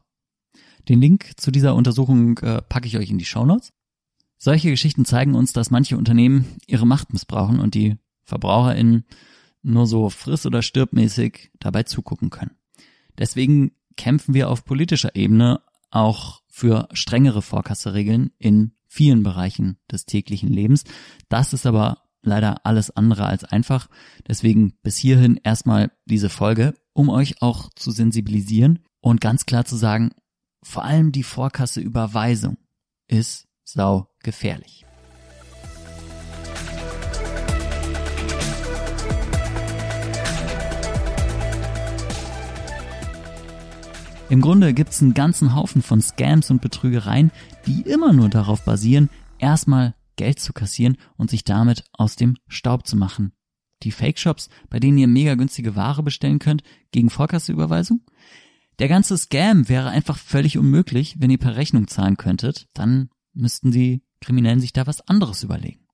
Den 0.88 1.00
Link 1.00 1.32
zu 1.36 1.50
dieser 1.50 1.74
Untersuchung 1.74 2.38
äh, 2.38 2.62
packe 2.62 2.86
ich 2.86 2.98
euch 2.98 3.10
in 3.10 3.18
die 3.18 3.24
Shownotes. 3.24 3.72
Solche 4.38 4.70
Geschichten 4.70 5.04
zeigen 5.04 5.34
uns, 5.34 5.52
dass 5.52 5.70
manche 5.70 5.96
Unternehmen 5.96 6.46
ihre 6.66 6.86
Macht 6.86 7.12
missbrauchen 7.12 7.60
und 7.60 7.74
die 7.74 7.96
VerbraucherInnen 8.24 9.04
nur 9.62 9.86
so 9.86 10.08
friss- 10.08 10.46
oder 10.46 10.62
stirbmäßig 10.62 11.50
dabei 11.58 11.82
zugucken 11.82 12.30
können. 12.30 12.56
Deswegen 13.18 13.72
kämpfen 13.96 14.34
wir 14.34 14.48
auf 14.48 14.64
politischer 14.64 15.14
Ebene 15.14 15.60
auch 15.90 16.42
für 16.48 16.88
strengere 16.92 17.42
Vorkasseregeln 17.42 18.30
in 18.38 18.72
vielen 18.86 19.22
Bereichen 19.22 19.78
des 19.90 20.06
täglichen 20.06 20.48
Lebens. 20.50 20.84
Das 21.28 21.52
ist 21.52 21.66
aber 21.66 21.98
leider 22.22 22.64
alles 22.64 22.90
andere 22.90 23.26
als 23.26 23.44
einfach. 23.44 23.88
Deswegen 24.28 24.74
bis 24.82 24.96
hierhin 24.96 25.40
erstmal 25.42 25.90
diese 26.04 26.28
Folge, 26.28 26.74
um 26.92 27.08
euch 27.08 27.42
auch 27.42 27.70
zu 27.74 27.90
sensibilisieren 27.90 28.80
und 29.00 29.20
ganz 29.20 29.46
klar 29.46 29.64
zu 29.64 29.76
sagen, 29.76 30.10
vor 30.62 30.84
allem 30.84 31.12
die 31.12 31.22
Vorkasseüberweisung 31.22 32.58
ist 33.08 33.48
sau 33.64 34.08
gefährlich. 34.22 34.84
Im 44.30 44.40
Grunde 44.40 44.72
gibt's 44.74 45.02
einen 45.02 45.12
ganzen 45.12 45.56
Haufen 45.56 45.82
von 45.82 46.00
Scams 46.00 46.52
und 46.52 46.62
Betrügereien, 46.62 47.32
die 47.66 47.80
immer 47.80 48.12
nur 48.12 48.28
darauf 48.28 48.64
basieren, 48.64 49.10
erstmal 49.38 49.94
Geld 50.20 50.38
zu 50.38 50.52
kassieren 50.52 50.98
und 51.16 51.30
sich 51.30 51.44
damit 51.44 51.82
aus 51.94 52.14
dem 52.14 52.36
Staub 52.46 52.86
zu 52.86 52.94
machen. 52.94 53.32
Die 53.84 53.90
Fake-Shops, 53.90 54.50
bei 54.68 54.78
denen 54.78 54.98
ihr 54.98 55.08
mega 55.08 55.34
günstige 55.34 55.76
Ware 55.76 56.02
bestellen 56.02 56.38
könnt, 56.38 56.62
gegen 56.92 57.08
Vorkasseüberweisung? 57.08 58.02
Der 58.80 58.88
ganze 58.88 59.16
Scam 59.16 59.70
wäre 59.70 59.88
einfach 59.88 60.18
völlig 60.18 60.58
unmöglich, 60.58 61.16
wenn 61.18 61.30
ihr 61.30 61.38
per 61.38 61.56
Rechnung 61.56 61.88
zahlen 61.88 62.18
könntet. 62.18 62.68
Dann 62.74 63.08
müssten 63.32 63.70
die 63.70 64.02
Kriminellen 64.20 64.60
sich 64.60 64.74
da 64.74 64.86
was 64.86 65.00
anderes 65.08 65.42
überlegen. 65.42 65.86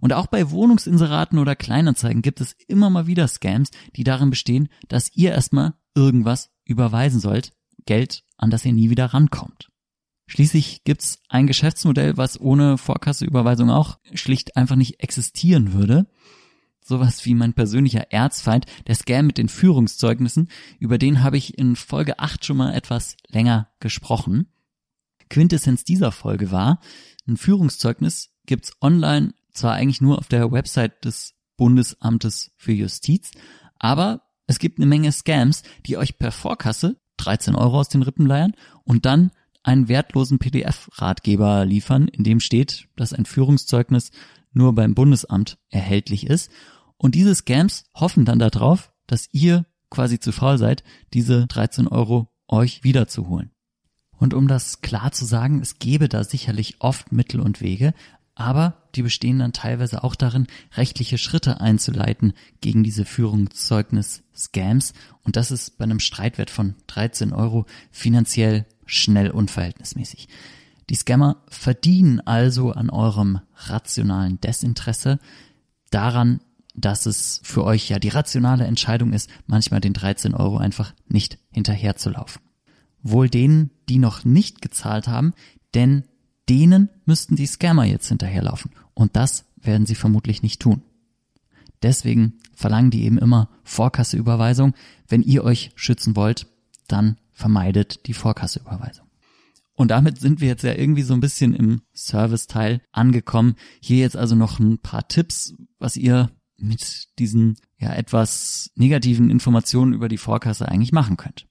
Und 0.00 0.12
auch 0.12 0.26
bei 0.26 0.50
Wohnungsinseraten 0.50 1.38
oder 1.38 1.56
Kleinanzeigen 1.56 2.20
gibt 2.20 2.42
es 2.42 2.54
immer 2.68 2.90
mal 2.90 3.06
wieder 3.06 3.26
Scams, 3.26 3.70
die 3.96 4.04
darin 4.04 4.28
bestehen, 4.28 4.68
dass 4.88 5.16
ihr 5.16 5.30
erstmal 5.30 5.72
irgendwas 5.94 6.50
überweisen 6.66 7.20
sollt, 7.20 7.54
Geld, 7.86 8.22
an 8.36 8.50
das 8.50 8.66
ihr 8.66 8.74
nie 8.74 8.90
wieder 8.90 9.06
rankommt. 9.06 9.71
Schließlich 10.32 10.82
gibt's 10.84 11.18
ein 11.28 11.46
Geschäftsmodell, 11.46 12.16
was 12.16 12.40
ohne 12.40 12.78
Vorkasseüberweisung 12.78 13.68
auch 13.68 13.98
schlicht 14.14 14.56
einfach 14.56 14.76
nicht 14.76 15.02
existieren 15.02 15.74
würde. 15.74 16.06
Sowas 16.80 17.26
wie 17.26 17.34
mein 17.34 17.52
persönlicher 17.52 18.10
Erzfeind, 18.10 18.64
der 18.86 18.94
Scam 18.94 19.26
mit 19.26 19.36
den 19.36 19.50
Führungszeugnissen, 19.50 20.48
über 20.78 20.96
den 20.96 21.22
habe 21.22 21.36
ich 21.36 21.58
in 21.58 21.76
Folge 21.76 22.18
8 22.18 22.46
schon 22.46 22.56
mal 22.56 22.72
etwas 22.72 23.18
länger 23.28 23.68
gesprochen. 23.78 24.46
Quintessenz 25.28 25.84
dieser 25.84 26.12
Folge 26.12 26.50
war, 26.50 26.80
ein 27.28 27.36
Führungszeugnis 27.36 28.30
gibt's 28.46 28.72
online 28.80 29.34
zwar 29.52 29.74
eigentlich 29.74 30.00
nur 30.00 30.16
auf 30.16 30.28
der 30.28 30.50
Website 30.50 31.04
des 31.04 31.34
Bundesamtes 31.58 32.52
für 32.56 32.72
Justiz, 32.72 33.32
aber 33.78 34.22
es 34.46 34.58
gibt 34.58 34.78
eine 34.78 34.86
Menge 34.86 35.12
Scams, 35.12 35.62
die 35.84 35.98
euch 35.98 36.16
per 36.16 36.32
Vorkasse 36.32 36.96
13 37.18 37.54
Euro 37.54 37.80
aus 37.80 37.90
den 37.90 38.00
Rippen 38.00 38.24
leiern 38.24 38.54
und 38.84 39.04
dann 39.04 39.30
einen 39.62 39.88
wertlosen 39.88 40.38
PDF-Ratgeber 40.38 41.64
liefern, 41.64 42.08
in 42.08 42.24
dem 42.24 42.40
steht, 42.40 42.88
dass 42.96 43.12
ein 43.12 43.26
Führungszeugnis 43.26 44.10
nur 44.52 44.74
beim 44.74 44.94
Bundesamt 44.94 45.58
erhältlich 45.70 46.26
ist. 46.26 46.50
Und 46.96 47.14
diese 47.14 47.34
Scams 47.34 47.84
hoffen 47.94 48.24
dann 48.24 48.38
darauf, 48.38 48.92
dass 49.06 49.28
ihr 49.32 49.66
quasi 49.90 50.20
zu 50.20 50.32
faul 50.32 50.58
seid, 50.58 50.84
diese 51.12 51.46
13 51.46 51.86
Euro 51.88 52.28
euch 52.48 52.84
wiederzuholen. 52.84 53.50
Und 54.16 54.34
um 54.34 54.46
das 54.46 54.80
klar 54.82 55.12
zu 55.12 55.24
sagen, 55.24 55.60
es 55.60 55.78
gäbe 55.78 56.08
da 56.08 56.22
sicherlich 56.24 56.76
oft 56.80 57.12
Mittel 57.12 57.40
und 57.40 57.60
Wege, 57.60 57.92
aber 58.34 58.88
die 58.94 59.02
bestehen 59.02 59.38
dann 59.38 59.52
teilweise 59.52 60.04
auch 60.04 60.14
darin, 60.14 60.46
rechtliche 60.74 61.18
Schritte 61.18 61.60
einzuleiten 61.60 62.32
gegen 62.60 62.82
diese 62.82 63.04
Führungszeugnis-Scams. 63.04 64.94
Und 65.22 65.36
das 65.36 65.50
ist 65.50 65.76
bei 65.76 65.84
einem 65.84 66.00
Streitwert 66.00 66.50
von 66.50 66.76
13 66.86 67.32
Euro 67.32 67.66
finanziell 67.90 68.66
schnell 68.92 69.30
unverhältnismäßig. 69.30 70.28
Die 70.90 70.94
Scammer 70.94 71.42
verdienen 71.48 72.20
also 72.20 72.72
an 72.72 72.90
eurem 72.90 73.40
rationalen 73.54 74.40
Desinteresse 74.40 75.18
daran, 75.90 76.40
dass 76.74 77.06
es 77.06 77.40
für 77.42 77.64
euch 77.64 77.88
ja 77.88 77.98
die 77.98 78.08
rationale 78.08 78.66
Entscheidung 78.66 79.12
ist, 79.12 79.30
manchmal 79.46 79.80
den 79.80 79.92
13 79.92 80.34
Euro 80.34 80.58
einfach 80.58 80.94
nicht 81.08 81.38
hinterherzulaufen. 81.50 82.42
Wohl 83.02 83.28
denen, 83.28 83.70
die 83.88 83.98
noch 83.98 84.24
nicht 84.24 84.60
gezahlt 84.60 85.08
haben, 85.08 85.32
denn 85.74 86.04
denen 86.48 86.90
müssten 87.04 87.36
die 87.36 87.46
Scammer 87.46 87.84
jetzt 87.84 88.08
hinterherlaufen. 88.08 88.72
Und 88.94 89.16
das 89.16 89.44
werden 89.56 89.86
sie 89.86 89.94
vermutlich 89.94 90.42
nicht 90.42 90.60
tun. 90.60 90.82
Deswegen 91.82 92.34
verlangen 92.54 92.90
die 92.90 93.04
eben 93.04 93.18
immer 93.18 93.48
Vorkasseüberweisung. 93.64 94.74
Wenn 95.08 95.22
ihr 95.22 95.44
euch 95.44 95.72
schützen 95.74 96.16
wollt, 96.16 96.46
dann 96.88 97.16
vermeidet 97.32 98.06
die 98.06 98.14
Vorkasseüberweisung. 98.14 99.06
Und 99.74 99.90
damit 99.90 100.20
sind 100.20 100.40
wir 100.40 100.48
jetzt 100.48 100.64
ja 100.64 100.74
irgendwie 100.74 101.02
so 101.02 101.14
ein 101.14 101.20
bisschen 101.20 101.54
im 101.54 101.82
Service-Teil 101.94 102.82
angekommen. 102.92 103.56
Hier 103.80 103.98
jetzt 103.98 104.16
also 104.16 104.34
noch 104.34 104.58
ein 104.60 104.78
paar 104.78 105.08
Tipps, 105.08 105.54
was 105.78 105.96
ihr 105.96 106.30
mit 106.56 107.08
diesen 107.18 107.56
ja 107.78 107.92
etwas 107.92 108.70
negativen 108.76 109.30
Informationen 109.30 109.92
über 109.92 110.08
die 110.08 110.18
Vorkasse 110.18 110.68
eigentlich 110.68 110.92
machen 110.92 111.16
könnt. 111.16 111.46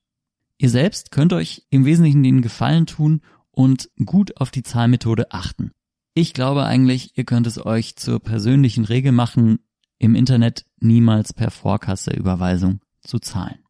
Ihr 0.57 0.69
selbst 0.69 1.11
könnt 1.11 1.33
euch 1.33 1.65
im 1.69 1.85
Wesentlichen 1.85 2.23
den 2.23 2.41
Gefallen 2.41 2.85
tun 2.85 3.21
und 3.49 3.89
gut 4.05 4.37
auf 4.37 4.51
die 4.51 4.63
Zahlmethode 4.63 5.31
achten. 5.31 5.71
Ich 6.13 6.33
glaube 6.33 6.65
eigentlich, 6.65 7.17
ihr 7.17 7.23
könnt 7.23 7.47
es 7.47 7.65
euch 7.65 7.95
zur 7.95 8.19
persönlichen 8.19 8.85
Regel 8.85 9.11
machen, 9.11 9.59
im 9.97 10.15
Internet 10.15 10.65
niemals 10.79 11.33
per 11.33 11.51
Vorkasseüberweisung 11.51 12.79
zu 13.01 13.19
zahlen. 13.19 13.60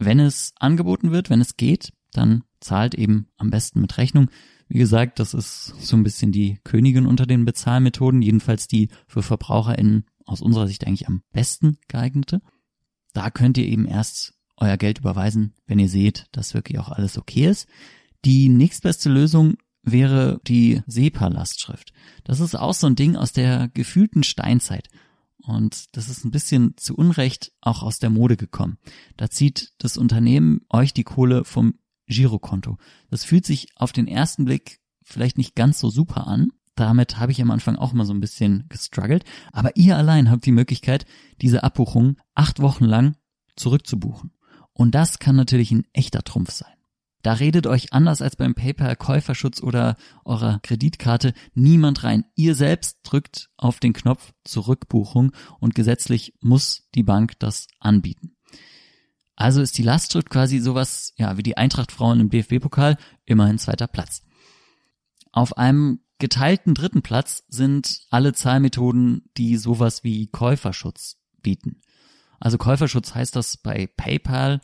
Wenn 0.00 0.18
es 0.18 0.54
angeboten 0.58 1.12
wird, 1.12 1.28
wenn 1.28 1.42
es 1.42 1.58
geht, 1.58 1.92
dann 2.12 2.42
zahlt 2.58 2.94
eben 2.94 3.28
am 3.36 3.50
besten 3.50 3.82
mit 3.82 3.98
Rechnung. 3.98 4.30
Wie 4.66 4.78
gesagt, 4.78 5.20
das 5.20 5.34
ist 5.34 5.74
so 5.78 5.94
ein 5.94 6.02
bisschen 6.02 6.32
die 6.32 6.58
Königin 6.64 7.06
unter 7.06 7.26
den 7.26 7.44
Bezahlmethoden, 7.44 8.22
jedenfalls 8.22 8.66
die 8.66 8.88
für 9.06 9.22
VerbraucherInnen 9.22 10.06
aus 10.24 10.40
unserer 10.40 10.68
Sicht 10.68 10.86
eigentlich 10.86 11.06
am 11.06 11.22
besten 11.32 11.76
geeignete. 11.86 12.40
Da 13.12 13.30
könnt 13.30 13.58
ihr 13.58 13.66
eben 13.66 13.84
erst 13.84 14.32
euer 14.56 14.78
Geld 14.78 15.00
überweisen, 15.00 15.52
wenn 15.66 15.78
ihr 15.78 15.88
seht, 15.88 16.28
dass 16.32 16.54
wirklich 16.54 16.78
auch 16.78 16.88
alles 16.88 17.18
okay 17.18 17.46
ist. 17.46 17.68
Die 18.24 18.48
nächstbeste 18.48 19.10
Lösung 19.10 19.58
wäre 19.82 20.40
die 20.46 20.82
SEPA-Lastschrift. 20.86 21.92
Das 22.24 22.40
ist 22.40 22.54
auch 22.54 22.74
so 22.74 22.86
ein 22.86 22.96
Ding 22.96 23.16
aus 23.16 23.32
der 23.32 23.68
gefühlten 23.68 24.22
Steinzeit. 24.22 24.88
Und 25.46 25.96
das 25.96 26.08
ist 26.08 26.24
ein 26.24 26.30
bisschen 26.30 26.76
zu 26.76 26.94
Unrecht 26.94 27.52
auch 27.60 27.82
aus 27.82 27.98
der 27.98 28.10
Mode 28.10 28.36
gekommen. 28.36 28.78
Da 29.16 29.30
zieht 29.30 29.72
das 29.78 29.96
Unternehmen 29.96 30.60
euch 30.68 30.92
die 30.92 31.04
Kohle 31.04 31.44
vom 31.44 31.74
Girokonto. 32.06 32.76
Das 33.10 33.24
fühlt 33.24 33.46
sich 33.46 33.68
auf 33.76 33.92
den 33.92 34.06
ersten 34.06 34.44
Blick 34.44 34.80
vielleicht 35.02 35.38
nicht 35.38 35.54
ganz 35.54 35.78
so 35.78 35.90
super 35.90 36.26
an. 36.26 36.52
Damit 36.74 37.18
habe 37.18 37.32
ich 37.32 37.42
am 37.42 37.50
Anfang 37.50 37.76
auch 37.76 37.92
mal 37.92 38.06
so 38.06 38.12
ein 38.12 38.20
bisschen 38.20 38.66
gestruggelt. 38.68 39.24
Aber 39.52 39.76
ihr 39.76 39.96
allein 39.96 40.30
habt 40.30 40.46
die 40.46 40.52
Möglichkeit, 40.52 41.04
diese 41.40 41.62
Abbuchung 41.62 42.16
acht 42.34 42.60
Wochen 42.60 42.84
lang 42.84 43.16
zurückzubuchen. 43.56 44.32
Und 44.72 44.94
das 44.94 45.18
kann 45.18 45.36
natürlich 45.36 45.72
ein 45.72 45.86
echter 45.92 46.22
Trumpf 46.22 46.52
sein. 46.52 46.79
Da 47.22 47.34
redet 47.34 47.66
euch 47.66 47.92
anders 47.92 48.22
als 48.22 48.36
beim 48.36 48.54
PayPal 48.54 48.96
Käuferschutz 48.96 49.62
oder 49.62 49.96
eurer 50.24 50.58
Kreditkarte 50.62 51.34
niemand 51.54 52.02
rein. 52.02 52.24
Ihr 52.34 52.54
selbst 52.54 53.00
drückt 53.02 53.50
auf 53.56 53.78
den 53.78 53.92
Knopf 53.92 54.32
Zurückbuchung 54.44 55.32
und 55.58 55.74
gesetzlich 55.74 56.34
muss 56.40 56.88
die 56.94 57.02
Bank 57.02 57.38
das 57.38 57.66
anbieten. 57.78 58.36
Also 59.36 59.60
ist 59.62 59.78
die 59.78 59.82
Lastschrift 59.82 60.30
quasi 60.30 60.58
sowas, 60.58 61.14
ja, 61.16 61.36
wie 61.36 61.42
die 61.42 61.56
Eintrachtfrauen 61.56 62.20
im 62.20 62.30
DFB-Pokal, 62.30 62.96
immerhin 63.24 63.58
zweiter 63.58 63.86
Platz. 63.86 64.22
Auf 65.32 65.56
einem 65.56 66.00
geteilten 66.18 66.74
dritten 66.74 67.02
Platz 67.02 67.44
sind 67.48 68.02
alle 68.10 68.34
Zahlmethoden, 68.34 69.30
die 69.36 69.56
sowas 69.56 70.04
wie 70.04 70.26
Käuferschutz 70.26 71.16
bieten. 71.40 71.80
Also 72.38 72.58
Käuferschutz 72.58 73.14
heißt 73.14 73.36
das 73.36 73.56
bei 73.56 73.86
PayPal 73.86 74.60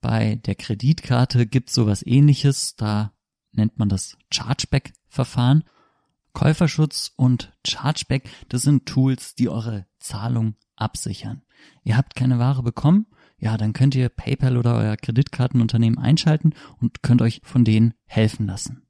bei 0.00 0.36
der 0.36 0.54
Kreditkarte 0.54 1.46
gibt 1.46 1.70
sowas 1.70 2.04
ähnliches, 2.04 2.76
da 2.76 3.12
nennt 3.52 3.78
man 3.78 3.88
das 3.88 4.16
Chargeback-Verfahren. 4.32 5.64
Käuferschutz 6.32 7.12
und 7.16 7.52
Chargeback, 7.66 8.28
das 8.48 8.62
sind 8.62 8.86
Tools, 8.86 9.34
die 9.34 9.48
eure 9.48 9.86
Zahlung 9.98 10.54
absichern. 10.76 11.42
Ihr 11.82 11.96
habt 11.96 12.14
keine 12.14 12.38
Ware 12.38 12.62
bekommen, 12.62 13.06
ja, 13.38 13.56
dann 13.56 13.72
könnt 13.72 13.94
ihr 13.94 14.08
PayPal 14.08 14.56
oder 14.56 14.76
euer 14.76 14.96
Kreditkartenunternehmen 14.96 15.98
einschalten 15.98 16.54
und 16.80 17.02
könnt 17.02 17.22
euch 17.22 17.40
von 17.44 17.64
denen 17.64 17.94
helfen 18.04 18.46
lassen. 18.46 18.82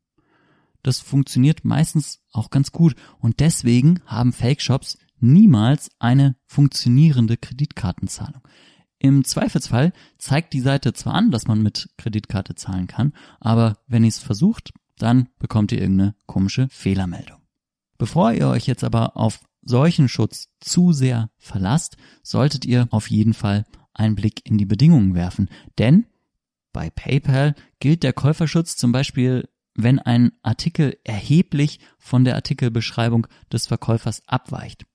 Das 0.82 1.00
funktioniert 1.00 1.64
meistens 1.64 2.22
auch 2.32 2.50
ganz 2.50 2.72
gut 2.72 2.94
und 3.18 3.40
deswegen 3.40 4.00
haben 4.06 4.32
Fake-Shops 4.32 4.98
niemals 5.20 5.90
eine 5.98 6.36
funktionierende 6.46 7.36
Kreditkartenzahlung. 7.36 8.42
Im 8.98 9.24
Zweifelsfall 9.24 9.92
zeigt 10.18 10.52
die 10.52 10.60
Seite 10.60 10.92
zwar 10.92 11.14
an, 11.14 11.30
dass 11.30 11.46
man 11.46 11.62
mit 11.62 11.88
Kreditkarte 11.98 12.54
zahlen 12.54 12.86
kann, 12.88 13.12
aber 13.40 13.78
wenn 13.86 14.02
ihr 14.02 14.08
es 14.08 14.18
versucht, 14.18 14.72
dann 14.98 15.28
bekommt 15.38 15.70
ihr 15.72 15.80
irgendeine 15.80 16.14
komische 16.26 16.68
Fehlermeldung. 16.70 17.38
Bevor 17.96 18.32
ihr 18.32 18.48
euch 18.48 18.66
jetzt 18.66 18.84
aber 18.84 19.16
auf 19.16 19.40
solchen 19.62 20.08
Schutz 20.08 20.48
zu 20.60 20.92
sehr 20.92 21.30
verlasst, 21.36 21.96
solltet 22.22 22.64
ihr 22.64 22.88
auf 22.90 23.10
jeden 23.10 23.34
Fall 23.34 23.64
einen 23.92 24.16
Blick 24.16 24.48
in 24.48 24.58
die 24.58 24.66
Bedingungen 24.66 25.14
werfen. 25.14 25.48
Denn 25.78 26.06
bei 26.72 26.90
PayPal 26.90 27.54
gilt 27.80 28.02
der 28.02 28.12
Käuferschutz 28.12 28.76
zum 28.76 28.92
Beispiel, 28.92 29.48
wenn 29.74 29.98
ein 29.98 30.32
Artikel 30.42 30.98
erheblich 31.04 31.80
von 31.98 32.24
der 32.24 32.34
Artikelbeschreibung 32.34 33.26
des 33.52 33.66
Verkäufers 33.66 34.22
abweicht. 34.26 34.86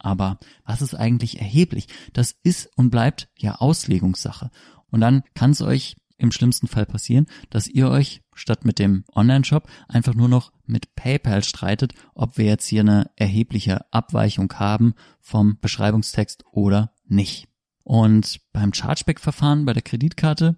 Aber 0.00 0.38
was 0.64 0.82
ist 0.82 0.94
eigentlich 0.94 1.38
erheblich? 1.38 1.86
Das 2.12 2.34
ist 2.42 2.70
und 2.76 2.90
bleibt 2.90 3.28
ja 3.38 3.56
Auslegungssache. 3.56 4.50
Und 4.90 5.00
dann 5.00 5.22
kann 5.34 5.52
es 5.52 5.62
euch 5.62 5.96
im 6.18 6.32
schlimmsten 6.32 6.66
Fall 6.66 6.86
passieren, 6.86 7.26
dass 7.48 7.66
ihr 7.66 7.88
euch 7.88 8.22
statt 8.34 8.64
mit 8.64 8.78
dem 8.78 9.04
Online-Shop 9.14 9.68
einfach 9.88 10.14
nur 10.14 10.28
noch 10.28 10.52
mit 10.66 10.94
PayPal 10.94 11.42
streitet, 11.42 11.94
ob 12.14 12.36
wir 12.38 12.44
jetzt 12.44 12.66
hier 12.66 12.80
eine 12.80 13.10
erhebliche 13.16 13.92
Abweichung 13.92 14.52
haben 14.54 14.94
vom 15.20 15.58
Beschreibungstext 15.60 16.44
oder 16.52 16.92
nicht. 17.06 17.48
Und 17.82 18.40
beim 18.52 18.72
Chargeback-Verfahren 18.72 19.64
bei 19.64 19.72
der 19.72 19.82
Kreditkarte, 19.82 20.56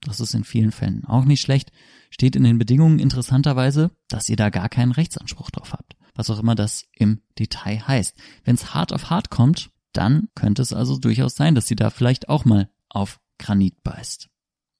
das 0.00 0.20
ist 0.20 0.34
in 0.34 0.44
vielen 0.44 0.72
Fällen 0.72 1.04
auch 1.04 1.24
nicht 1.24 1.40
schlecht, 1.40 1.70
steht 2.10 2.36
in 2.36 2.44
den 2.44 2.58
Bedingungen 2.58 2.98
interessanterweise, 2.98 3.90
dass 4.08 4.28
ihr 4.28 4.36
da 4.36 4.50
gar 4.50 4.68
keinen 4.68 4.92
Rechtsanspruch 4.92 5.50
drauf 5.50 5.72
habt. 5.72 5.96
Was 6.14 6.30
auch 6.30 6.38
immer 6.38 6.54
das 6.54 6.86
im 6.92 7.20
Detail 7.38 7.86
heißt. 7.86 8.16
Wenn 8.44 8.54
es 8.54 8.74
hart 8.74 8.92
auf 8.92 9.10
hart 9.10 9.30
kommt, 9.30 9.70
dann 9.92 10.28
könnte 10.34 10.62
es 10.62 10.72
also 10.72 10.98
durchaus 10.98 11.34
sein, 11.34 11.54
dass 11.54 11.66
sie 11.66 11.76
da 11.76 11.90
vielleicht 11.90 12.28
auch 12.28 12.44
mal 12.44 12.70
auf 12.88 13.20
Granit 13.38 13.82
beißt. 13.82 14.28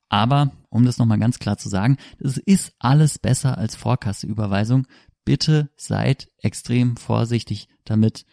Aber, 0.08 0.52
um 0.70 0.84
das 0.84 0.98
nochmal 0.98 1.18
ganz 1.18 1.38
klar 1.38 1.56
zu 1.56 1.68
sagen, 1.68 1.96
es 2.18 2.36
ist 2.36 2.72
alles 2.78 3.18
besser 3.18 3.58
als 3.58 3.74
Vorkasseüberweisung. 3.74 4.86
Bitte 5.24 5.70
seid 5.76 6.28
extrem 6.38 6.96
vorsichtig 6.96 7.68
damit, 7.84 8.24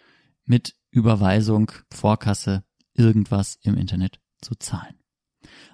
mit 0.45 0.75
Überweisung, 0.91 1.71
Vorkasse, 1.91 2.63
irgendwas 2.93 3.57
im 3.61 3.77
Internet 3.77 4.19
zu 4.41 4.55
zahlen. 4.55 4.95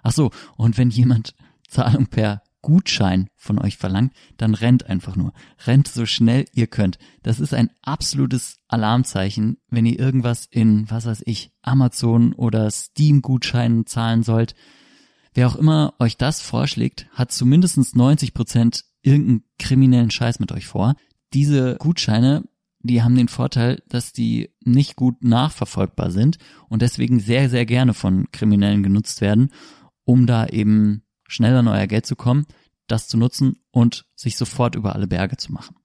Ach 0.04 0.12
so, 0.12 0.32
und 0.56 0.78
wenn 0.78 0.92
jemand 0.92 1.36
Zahlung 1.68 2.08
per 2.08 2.44
Gutschein 2.68 3.30
von 3.34 3.60
euch 3.60 3.78
verlangt, 3.78 4.12
dann 4.36 4.54
rennt 4.54 4.88
einfach 4.88 5.16
nur. 5.16 5.32
Rennt 5.66 5.88
so 5.88 6.06
schnell 6.06 6.44
ihr 6.52 6.68
könnt. 6.68 7.00
Das 7.24 7.40
ist 7.40 7.54
ein 7.54 7.70
absolutes 7.82 8.60
Alarmzeichen, 8.68 9.56
wenn 9.70 9.86
ihr 9.86 9.98
irgendwas 9.98 10.50
in, 10.52 10.86
was 10.92 11.06
weiß 11.06 11.24
ich, 11.28 11.54
Amazon 11.62 12.34
oder 12.34 12.70
Steam 12.70 13.22
Gutscheinen 13.22 13.86
zahlen 13.86 14.22
sollt. 14.22 14.54
Wer 15.34 15.48
auch 15.48 15.56
immer 15.56 15.94
euch 16.00 16.18
das 16.18 16.42
vorschlägt, 16.42 17.08
hat 17.14 17.32
zumindest 17.32 17.96
90 17.96 18.34
Prozent 18.34 18.84
irgendeinen 19.02 19.46
kriminellen 19.58 20.12
Scheiß 20.12 20.42
mit 20.42 20.52
euch 20.52 20.68
vor. 20.68 20.96
Diese 21.34 21.78
Gutscheine, 21.78 22.44
die 22.82 23.02
haben 23.02 23.16
den 23.16 23.30
Vorteil, 23.30 23.82
dass 23.88 24.12
die 24.12 24.50
nicht 24.66 24.98
gut 24.98 25.24
nachverfolgbar 25.24 26.12
sind 26.12 26.38
und 26.68 26.82
deswegen 26.82 27.22
sehr, 27.22 27.50
sehr 27.50 27.66
gerne 27.66 27.94
von 27.94 28.30
Kriminellen 28.34 28.84
genutzt 28.84 29.22
werden 29.22 29.54
um 30.08 30.26
da 30.26 30.48
eben 30.48 31.04
schnell 31.28 31.56
an 31.56 31.68
euer 31.68 31.88
Geld 31.88 32.06
zu 32.06 32.16
kommen, 32.16 32.46
das 32.88 33.08
zu 33.08 33.18
nutzen 33.18 33.60
und 33.72 34.06
sich 34.16 34.38
sofort 34.38 34.76
über 34.76 34.96
alle 34.96 35.08
Berge 35.08 35.38
zu 35.38 35.52
machen. 35.52 35.76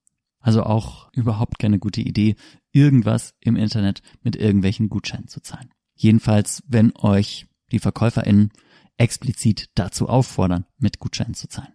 Also 0.41 0.65
auch 0.65 1.13
überhaupt 1.13 1.59
keine 1.59 1.79
gute 1.79 2.01
Idee, 2.01 2.37
irgendwas 2.73 3.35
im 3.41 3.57
Internet 3.57 4.03
mit 4.23 4.37
irgendwelchen 4.37 4.89
Gutscheinen 4.89 5.29
zu 5.29 5.41
zahlen. 5.41 5.71
Jedenfalls, 5.95 6.63
wenn 6.67 6.93
euch 6.97 7.47
die 7.71 7.79
VerkäuferInnen 7.79 8.51
explizit 8.97 9.71
dazu 9.75 10.09
auffordern, 10.09 10.67
mit 10.79 10.99
Gutscheinen 10.99 11.35
zu 11.35 11.49
zahlen. 11.49 11.73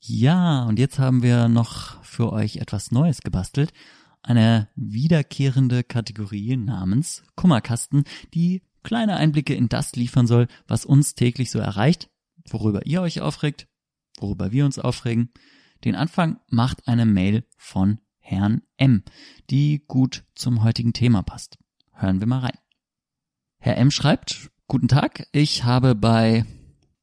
Ja, 0.00 0.64
und 0.64 0.78
jetzt 0.78 0.98
haben 0.98 1.22
wir 1.22 1.48
noch 1.48 2.02
für 2.02 2.32
euch 2.32 2.56
etwas 2.56 2.90
Neues 2.90 3.20
gebastelt. 3.20 3.72
Eine 4.22 4.68
wiederkehrende 4.74 5.84
Kategorie 5.84 6.56
namens 6.56 7.22
Kummerkasten, 7.36 8.04
die 8.34 8.62
kleine 8.82 9.16
Einblicke 9.16 9.54
in 9.54 9.68
das 9.68 9.94
liefern 9.94 10.26
soll, 10.26 10.48
was 10.66 10.84
uns 10.84 11.14
täglich 11.14 11.50
so 11.50 11.58
erreicht, 11.58 12.08
worüber 12.48 12.86
ihr 12.86 13.02
euch 13.02 13.20
aufregt, 13.20 13.68
worüber 14.18 14.52
wir 14.52 14.64
uns 14.64 14.78
aufregen. 14.78 15.32
Den 15.84 15.94
Anfang 15.94 16.40
macht 16.48 16.86
eine 16.88 17.06
Mail 17.06 17.44
von 17.56 18.00
Herrn 18.18 18.62
M, 18.76 19.02
die 19.50 19.84
gut 19.86 20.24
zum 20.34 20.62
heutigen 20.62 20.92
Thema 20.92 21.22
passt. 21.22 21.58
Hören 21.92 22.20
wir 22.20 22.26
mal 22.26 22.40
rein. 22.40 22.58
Herr 23.58 23.76
M 23.76 23.90
schreibt, 23.90 24.50
Guten 24.70 24.86
Tag, 24.86 25.26
ich 25.32 25.64
habe 25.64 25.96
bei 25.96 26.44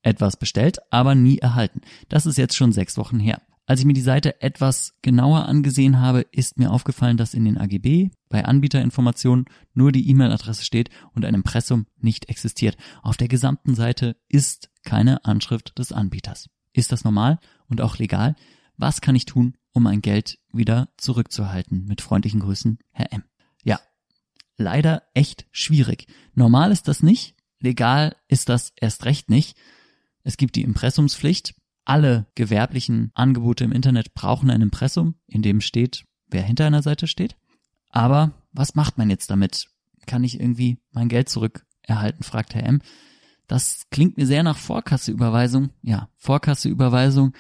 etwas 0.02 0.38
bestellt, 0.38 0.78
aber 0.90 1.16
nie 1.16 1.40
erhalten. 1.40 1.82
Das 2.08 2.26
ist 2.26 2.38
jetzt 2.38 2.56
schon 2.56 2.72
sechs 2.72 2.98
Wochen 2.98 3.20
her. 3.20 3.42
Als 3.70 3.82
ich 3.82 3.86
mir 3.86 3.94
die 3.94 4.02
Seite 4.02 4.42
etwas 4.42 4.94
genauer 5.02 5.46
angesehen 5.46 6.00
habe, 6.00 6.22
ist 6.32 6.58
mir 6.58 6.72
aufgefallen, 6.72 7.18
dass 7.18 7.34
in 7.34 7.44
den 7.44 7.58
AGB 7.58 8.12
bei 8.30 8.46
Anbieterinformationen 8.46 9.44
nur 9.74 9.92
die 9.92 10.10
E-Mail-Adresse 10.10 10.64
steht 10.64 10.90
und 11.14 11.26
ein 11.26 11.34
Impressum 11.34 11.86
nicht 11.98 12.30
existiert. 12.30 12.78
Auf 13.04 13.18
der 13.18 13.28
gesamten 13.28 13.76
Seite 13.76 14.16
ist 14.30 14.70
keine 14.84 15.26
Anschrift 15.26 15.78
des 15.78 15.92
Anbieters. 15.92 16.50
Ist 16.72 16.94
das 16.94 17.04
normal 17.04 17.40
und 17.68 17.82
auch 17.82 17.98
legal? 17.98 18.38
Was 18.78 19.02
kann 19.02 19.16
ich 19.18 19.26
tun, 19.26 19.58
um 19.74 19.84
mein 19.84 20.02
Geld 20.02 20.40
wieder 20.54 20.88
zurückzuhalten? 20.96 21.84
Mit 21.88 22.00
freundlichen 22.00 22.40
Grüßen, 22.40 22.80
Herr 22.92 23.12
M. 23.12 23.26
Ja, 23.66 23.82
leider 24.56 25.04
echt 25.14 25.46
schwierig. 25.52 26.08
Normal 26.36 26.72
ist 26.72 26.88
das 26.88 27.04
nicht, 27.04 27.36
legal 27.60 28.16
ist 28.30 28.48
das 28.48 28.72
erst 28.80 29.04
recht 29.04 29.30
nicht. 29.30 29.58
Es 30.24 30.38
gibt 30.38 30.56
die 30.56 30.64
Impressumspflicht, 30.64 31.54
alle 31.88 32.28
gewerblichen 32.36 33.12
Angebote 33.14 33.64
im 33.64 33.72
Internet 33.72 34.14
brauchen 34.14 34.50
ein 34.50 34.62
Impressum, 34.62 35.16
in 35.26 35.42
dem 35.42 35.62
steht, 35.62 36.04
wer 36.30 36.42
hinter 36.42 36.66
einer 36.66 36.82
Seite 36.82 37.08
steht. 37.08 37.38
Aber 37.90 38.34
was 38.52 38.76
macht 38.76 38.98
man 38.98 39.10
jetzt 39.10 39.30
damit? 39.30 39.68
Kann 40.06 40.24
ich 40.24 40.40
irgendwie 40.40 40.80
mein 40.92 41.08
Geld 41.08 41.30
zurückerhalten, 41.30 42.24
fragt 42.24 42.56
Herr 42.56 42.66
M. 42.66 42.82
Das 43.48 43.84
klingt 43.90 44.18
mir 44.18 44.26
sehr 44.26 44.44
nach 44.44 44.58
Vorkasseüberweisung. 44.58 45.70
Ja, 45.82 46.10
Vorkasseüberweisung, 46.18 47.34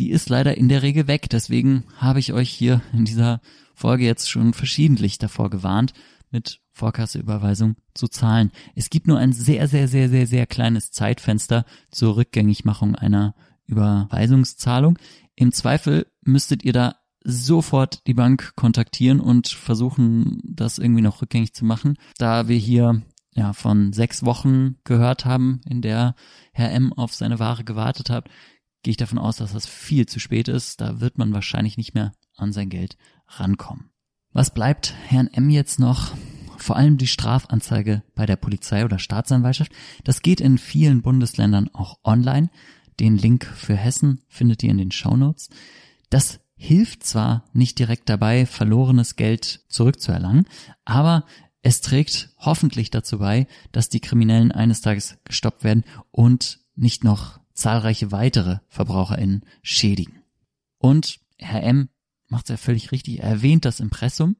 die 0.00 0.10
ist 0.10 0.28
leider 0.28 0.56
in 0.56 0.68
der 0.68 0.82
Regel 0.82 1.06
weg. 1.06 1.30
Deswegen 1.30 1.84
habe 1.96 2.18
ich 2.18 2.32
euch 2.32 2.50
hier 2.50 2.82
in 2.92 3.04
dieser 3.04 3.40
Folge 3.76 4.04
jetzt 4.04 4.28
schon 4.28 4.52
verschiedentlich 4.52 5.18
davor 5.18 5.48
gewarnt, 5.48 5.92
mit 6.32 6.60
Vorkasseüberweisung 6.72 7.76
zu 7.94 8.08
zahlen. 8.08 8.50
Es 8.74 8.90
gibt 8.90 9.06
nur 9.06 9.18
ein 9.18 9.32
sehr, 9.32 9.68
sehr, 9.68 9.86
sehr, 9.86 10.08
sehr, 10.08 10.26
sehr 10.26 10.46
kleines 10.46 10.90
Zeitfenster 10.90 11.64
zur 11.92 12.16
Rückgängigmachung 12.16 12.96
einer 12.96 13.36
Überweisungszahlung. 13.66 14.98
Im 15.34 15.52
Zweifel 15.52 16.06
müsstet 16.22 16.64
ihr 16.64 16.72
da 16.72 16.96
sofort 17.24 18.06
die 18.06 18.14
Bank 18.14 18.54
kontaktieren 18.54 19.20
und 19.20 19.48
versuchen, 19.48 20.40
das 20.44 20.78
irgendwie 20.78 21.02
noch 21.02 21.22
rückgängig 21.22 21.54
zu 21.54 21.64
machen. 21.64 21.98
Da 22.18 22.48
wir 22.48 22.56
hier 22.56 23.02
ja 23.34 23.52
von 23.52 23.92
sechs 23.92 24.24
Wochen 24.24 24.76
gehört 24.84 25.24
haben, 25.24 25.60
in 25.68 25.82
der 25.82 26.14
Herr 26.52 26.72
M 26.72 26.92
auf 26.92 27.14
seine 27.14 27.38
Ware 27.38 27.64
gewartet 27.64 28.10
hat, 28.10 28.28
gehe 28.82 28.92
ich 28.92 28.96
davon 28.96 29.18
aus, 29.18 29.36
dass 29.36 29.52
das 29.52 29.66
viel 29.66 30.06
zu 30.06 30.20
spät 30.20 30.48
ist. 30.48 30.80
Da 30.80 31.00
wird 31.00 31.18
man 31.18 31.32
wahrscheinlich 31.32 31.76
nicht 31.76 31.94
mehr 31.94 32.12
an 32.36 32.52
sein 32.52 32.70
Geld 32.70 32.96
rankommen. 33.26 33.90
Was 34.32 34.54
bleibt 34.54 34.94
Herrn 35.08 35.28
M 35.28 35.50
jetzt 35.50 35.80
noch? 35.80 36.12
Vor 36.58 36.76
allem 36.76 36.96
die 36.96 37.06
Strafanzeige 37.06 38.02
bei 38.14 38.26
der 38.26 38.36
Polizei 38.36 38.84
oder 38.84 38.98
Staatsanwaltschaft. 38.98 39.72
Das 40.04 40.22
geht 40.22 40.40
in 40.40 40.58
vielen 40.58 41.02
Bundesländern 41.02 41.68
auch 41.72 41.98
online. 42.04 42.50
Den 43.00 43.16
Link 43.16 43.44
für 43.44 43.76
Hessen 43.76 44.22
findet 44.28 44.62
ihr 44.62 44.70
in 44.70 44.78
den 44.78 44.90
Show 44.90 45.16
Notes. 45.16 45.50
Das 46.10 46.40
hilft 46.56 47.04
zwar 47.04 47.44
nicht 47.52 47.78
direkt 47.78 48.08
dabei, 48.08 48.46
verlorenes 48.46 49.16
Geld 49.16 49.64
zurückzuerlangen, 49.68 50.46
aber 50.84 51.24
es 51.62 51.80
trägt 51.80 52.30
hoffentlich 52.38 52.90
dazu 52.90 53.18
bei, 53.18 53.46
dass 53.72 53.88
die 53.88 54.00
Kriminellen 54.00 54.52
eines 54.52 54.80
Tages 54.80 55.18
gestoppt 55.24 55.64
werden 55.64 55.84
und 56.10 56.60
nicht 56.76 57.04
noch 57.04 57.40
zahlreiche 57.54 58.12
weitere 58.12 58.58
VerbraucherInnen 58.68 59.44
schädigen. 59.62 60.22
Und 60.78 61.18
Herr 61.38 61.62
M 61.62 61.88
macht 62.28 62.44
es 62.44 62.50
ja 62.50 62.56
völlig 62.56 62.92
richtig, 62.92 63.20
er 63.20 63.30
erwähnt 63.30 63.64
das 63.64 63.80
Impressum. 63.80 64.36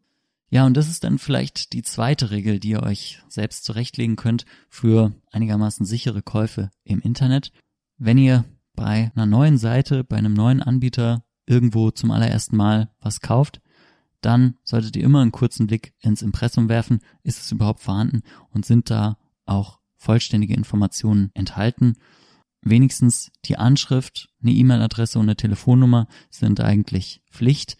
Ja, 0.49 0.65
und 0.65 0.77
das 0.77 0.89
ist 0.89 1.03
dann 1.03 1.19
vielleicht 1.19 1.73
die 1.73 1.83
zweite 1.83 2.31
Regel, 2.31 2.61
die 2.61 2.71
ihr 2.71 2.83
euch 2.83 3.21
selbst 3.29 3.65
zurechtlegen 3.65 4.15
könnt 4.15 4.47
für 4.69 5.13
einigermaßen 5.33 5.85
sichere 5.85 6.23
Käufe 6.23 6.71
im 6.85 7.01
Internet. 7.01 7.51
Wenn 7.99 8.19
ihr 8.19 8.45
bei 8.75 9.11
einer 9.15 9.27
neuen 9.27 9.59
Seite, 9.59 10.05
bei 10.05 10.17
einem 10.17 10.35
neuen 10.35 10.63
Anbieter 10.63 11.25
irgendwo 11.47 11.91
zum 11.91 12.11
allerersten 12.11 12.57
Mal 12.57 12.91
was 13.01 13.21
kauft, 13.21 13.61
dann 14.21 14.57
solltet 14.65 14.97
ihr 14.97 15.05
immer 15.05 15.23
einen 15.23 15.33
kurzen 15.33 15.67
Blick 15.67 15.95
ins 16.01 16.23
Impressum 16.23 16.69
werfen, 16.69 17.01
ist 17.23 17.41
es 17.41 17.53
überhaupt 17.53 17.81
vorhanden 17.81 18.23
und 18.51 18.67
sind 18.67 18.91
da 18.91 19.19
auch 19.45 19.81
vollständige 19.97 20.55
Informationen 20.55 21.31
enthalten. 21.35 21.95
Wenigstens 22.61 23.31
die 23.45 23.57
Anschrift, 23.57 24.29
eine 24.43 24.53
E-Mail-Adresse 24.53 25.19
und 25.19 25.27
eine 25.27 25.37
Telefonnummer 25.37 26.09
sind 26.31 26.61
eigentlich 26.61 27.23
Pflicht. 27.31 27.77